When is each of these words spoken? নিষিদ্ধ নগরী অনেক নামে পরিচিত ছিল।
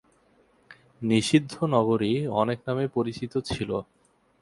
নিষিদ্ধ 1.01 1.53
নগরী 1.73 2.11
অনেক 2.41 2.59
নামে 2.67 2.85
পরিচিত 2.95 3.33
ছিল। 3.49 3.69